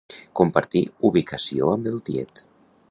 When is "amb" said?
1.77-1.93